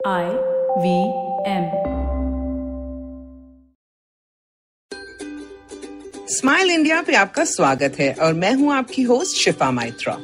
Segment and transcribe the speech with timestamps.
[0.00, 0.26] I
[0.78, 0.90] V
[1.44, 1.64] M.
[6.28, 10.16] Smile India पे आपका स्वागत है और मैं हूँ आपकी होस्ट शिफा माइत्रा।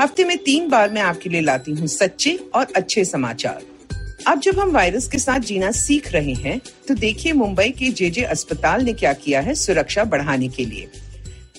[0.00, 3.62] हफ़्ते में तीन बार मैं आपके लिए लाती हूँ सच्चे और अच्छे समाचार।
[4.28, 8.24] अब जब हम वायरस के साथ जीना सीख रहे हैं तो देखिए मुंबई के जेजे
[8.36, 10.90] अस्पताल ने क्या किया है सुरक्षा बढ़ाने के लिए।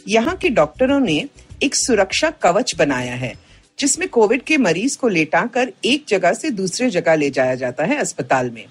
[0.08, 1.24] यहाँ के डॉक्टरों ने
[1.64, 3.34] एक सुरक्षा कवच बनाया है
[3.80, 7.98] जिसमें कोविड के मरीज़ को लेटाकर एक जगह से दूसरे जगह ले जाया जाता है
[7.98, 8.66] अस्पताल में।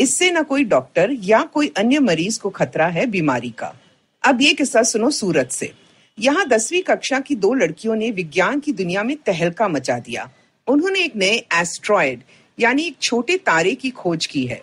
[0.00, 3.74] इससे न कोई डॉक्टर या कोई अन्य मरीज़ को खतरा है बीमारी का।
[4.22, 5.72] अब ये किस्सा सुनो सूरत से।
[6.18, 10.30] यहाँ दसवीं कक्षा की दो लड़कियों ने विज्ञान की दुनिया में तहलका मचा दिया।
[10.66, 12.22] उन्होंने एक नए एस्ट्रॉयड,
[12.60, 14.62] यानी एक छोटे तारे की खोज की है।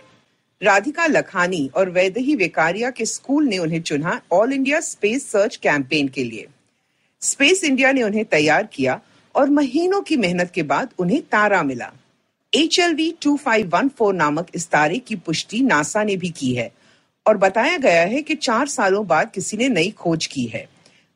[0.61, 6.08] राधिका लखानी और वैदही वेकारिया के स्कूल ने उन्हें चुना all India space search campaign
[6.08, 6.47] के लिए।
[7.22, 8.99] स्पेस इंडिया ने उन्हें तैयार किया
[9.35, 11.91] और महीनों की मेहनत के बाद उन्हें तारा मिला।
[12.53, 16.30] H L V two five one four नामक इस तारे की पुष्टि नासा ने भी
[16.30, 16.72] की है
[17.26, 20.67] और बताया गया है कि चार सालों बाद किसी ने नई खोज की है।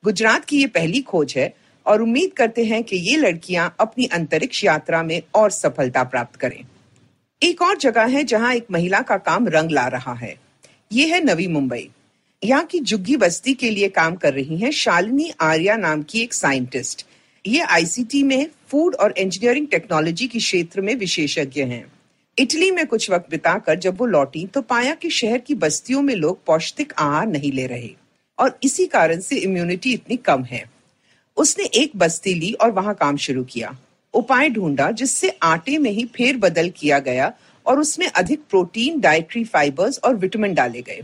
[0.03, 1.53] गुजरात की ये पहली खोज है
[1.85, 6.63] और उम्मीद करते हैं कि ये लड़कियाँ अपनी अंतरिक्ष यात्रा में और सफलता प्राप्त करें।
[7.41, 10.35] एक और जगह है जहाँ एक महिला का काम रंग ला रहा है।
[10.91, 11.89] ये है नवी मुंबई।
[12.43, 16.33] यहाँ की जुग्गी बस्ती के लिए काम कर रही हैं शालिनी आर्या नाम की एक
[16.33, 17.05] साइंटिस्ट।
[17.45, 21.85] ये आईसीटी में फ़ूड और इंजीनियरिंग टेक्नोलॉजी के क्षेत्र में विशेषज्ञ हैं।
[22.37, 26.13] इटली में कुछ वक्त बिताकर जब वो लौटी तो पाया कि शहर की बस्तियों में
[26.15, 27.89] लोग पौष्टिक आहार नहीं ले रहे
[28.37, 30.63] और इसी कारण से इम्यूनिटी इतनी कम है।
[31.37, 33.75] उसने एक बस्ती ली और वहाँ काम शुरू किया।
[34.13, 37.31] उपाय ढूंढा, जिससे आटे में ही फेर बदल किया गया
[37.65, 41.01] और उसमें अधिक प्रोटीन डाइट्री फाइबर्स और विटामिन डाले गए।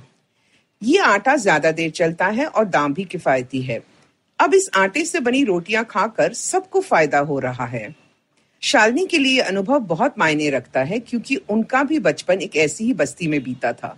[0.81, 3.79] ये आटा ज़्यादा देर चलता है और दाम भी किफायती है।
[4.41, 7.93] अब इस आटे से बनी रोटियाँ खाकर सबको फ़ायदा हो रहा है।
[8.63, 12.93] शालिनी के लिए अनुभव बहुत मायने रखता है क्योंकि उनका भी बचपन एक ऐसी ही
[12.93, 13.97] बस्ती में बीता था।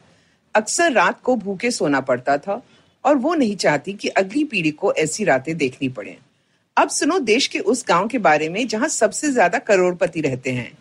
[0.55, 2.61] अक्सर रात को भूखे सोना पड़ता था
[3.03, 6.17] और वो नहीं चाहती कि अगली पीढ़ी को ऐसी रातें देखनी पड़े।
[6.77, 10.71] अब सुनो देश के उस गाँव के बारे में जहाँ सबसे ज़्यादा करोड़पति रहते हैं।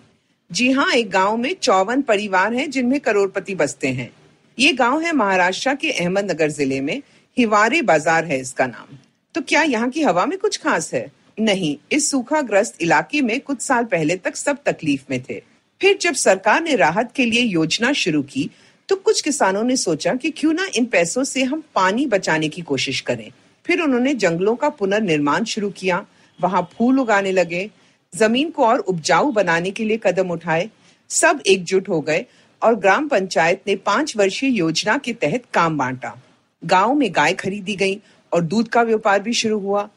[0.51, 4.11] जी हाँ एक गाँव में चौवन परिवार हैं जिनमें करोड़पति बसते हैं।
[4.59, 7.03] ये गाँव है महाराष्ट्र के अहमदनगर ज़िले में।
[7.37, 8.97] हिवारे बाज़ार है इसका नाम।
[9.35, 11.11] तो क्या यहाँ की हवा में कुछ खास है?
[11.41, 15.41] नहीं, इस सूखा ग्रस्त इलाके में कुछ साल पहले तक सब तकलीफ़ में थे।
[15.81, 18.51] फिर जब सरकार ने राहत के लिए योजना शुरू की
[18.89, 22.63] तो कुछ किसानों ने सोचा कि क्यों ना इन पैसों से हम पानी बचाने की
[22.63, 23.31] कोशिश करें।
[23.67, 26.05] फिर उन्होंने जंगलों का पुनर्निर्माण शुरू किया।
[26.39, 27.71] वहाँ फूल उगाने लगे।
[28.13, 30.69] ज़मीन को और उपजाऊ बनाने के लिए कदम उठाए।
[31.11, 32.25] सब एकजुट हो गए
[32.63, 36.15] और ग्राम पंचायत ने पाँच वर्षीय योजना के तहत काम बांटा।
[36.63, 38.01] गाँव में गाय खरीदी गई
[38.33, 39.89] और दूध का व्यापार भी शुरू हुआ।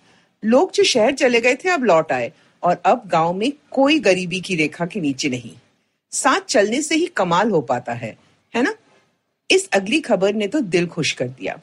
[0.44, 2.32] लोग जो शहर चले गए थे, अब लौट आए
[2.64, 5.52] और अब गाँव में कोई गरीबी की रेखा के नीचे नहीं।
[6.12, 8.16] साथ चलने से ही कमाल हो पाता है
[8.54, 8.74] है ना?
[9.50, 11.60] इस अगली खबर ने तो दिल खुश कर दिया।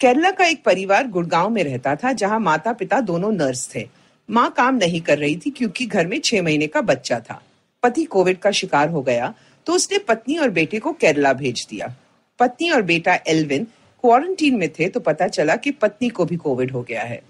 [0.00, 3.88] केरला का एक परिवार गुड़गांव में रहता था, जहाँ माता पिता दोनों नर्स थे।
[4.28, 7.40] माँ काम नहीं कर रही थी क्योंकि घर में छह महीने का बच्चा था।
[7.82, 9.34] पति कोविड का शिकार हो गया
[9.66, 11.94] तो उसने पत्नी और बेटे को केरला भेज दिया।
[12.38, 13.66] पत्नी और बेटा एल्विन
[14.06, 17.20] क्वारंटीन में थे तो पता चला कि पत्नी को भी कोविड हो गया है।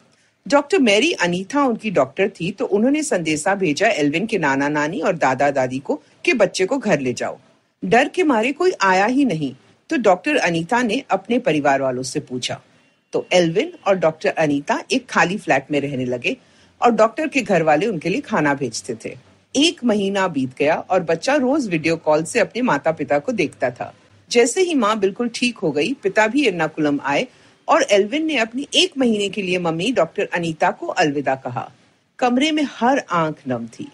[0.46, 5.16] डॉक्टर मैरी अनीथा उनकी डॉक्टर थी तो उन्होंने संदेशा भेजा एल्विन के नाना नानी और
[5.16, 7.38] दादा दादी को कि बच्चे को घर ले जाओ।
[7.82, 9.52] डर के मारे कोई आया ही नहीं
[9.90, 12.60] तो डॉक्टर अनीता ने अपने परिवार वालों से पूछा।
[13.12, 16.36] तो एल्विन और डॉक्टर अनीता एक खाली फ्लैट में रहने लगे
[16.80, 19.16] और डॉक्टर के घर वाले उनके लिए खाना भेजते थे।
[19.54, 23.70] एक महीना बीत गया और बच्चा रोज वीडियो कॉल से अपने माता पिता को देखता
[23.70, 23.94] था।
[24.30, 27.26] जैसे ही माँ बिल्कुल ठीक हो गई, पिता भी एर्नाकुलम आए
[27.68, 31.70] और एल्विन ने अपनी एक महीने के लिए मम्मी डॉक्टर अनीता को अलविदा कहा।
[32.18, 33.88] कमरे में हर आँख नम थी।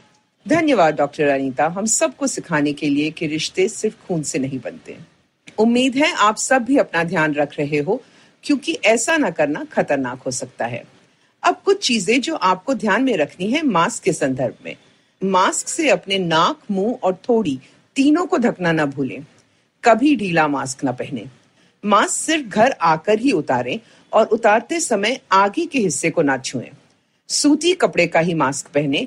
[0.49, 4.97] धन्यवाद, डॉक्टर अनीता। हम सबको सिखाने के लिए कि रिश्ते सिर्फ़ खून से नहीं बनते।
[5.59, 8.03] उम्मीद है आप सब भी अपना ध्यान रख रहे हो,
[8.45, 10.85] क्योंकि ऐसा ना करना खतरनाक हो सकता है।
[11.43, 14.77] अब कुछ चीज़ें जो आपको ध्यान में रखनी है मास्क के संदर्भ में।
[15.25, 17.59] मास्क से अपने नाक, मुँह और थोड़ी
[17.97, 19.25] तीनों को ढकना ना भूलें।
[19.85, 21.25] कभी ढीला मास्क न पहने।
[21.85, 23.79] मास्क सिर्फ़ घर आकर ही उतारें
[24.13, 26.71] और उतारते समय आगे के हिस्से को ना छुएँ।
[27.29, 29.07] सूती कपड़े का ही मास्क पहने।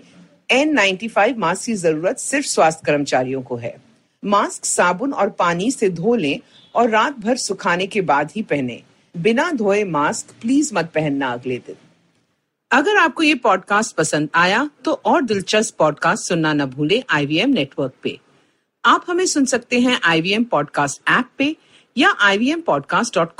[0.51, 3.75] एन नाइन्टी फाइव मास्क की ज़रूरत सिर्फ़ स्वास्थ्य कर्मचारियों को है।
[4.23, 6.39] मास्क साबुन और पानी से धो लें
[6.75, 8.81] और रात भर सुखाने के बाद ही पहने।
[9.15, 11.75] बिना धोए मास्क प्लीज़ मत पहनना अगले दिन।
[12.71, 17.93] अगर आपको ये पॉडकास्ट पसंद आया तो और दिलचस्प पॉडकास्ट सुनना न भूले आईवीएम नेटवर्क
[18.03, 18.19] पे।
[18.85, 21.55] आप हमें सुन सकते हैं IVM पॉडकास्ट ऐप पे
[21.97, 22.55] या आई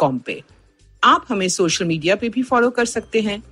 [0.03, 0.43] पे।
[1.03, 3.43] आप हमें सोशल मीडिया पे भी फॉलो कर सकते हैं।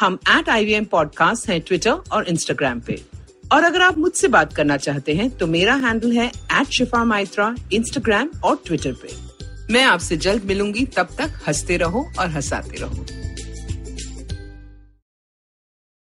[0.00, 3.04] हम एट आई पॉडकास्ट हैं ट्विटर और इंस्टाग्राम पे।
[3.52, 7.54] और अगर आप मुझसे बात करना चाहते हैं तो मेरा हैंडल है एट शिफा माइत्रा
[7.72, 9.08] इंस्टाग्राम और ट्विटर पे।
[9.72, 13.06] मैं आपसे जल्द मिलूँगी। तब तक हँसते रहो और हंसाते रहो।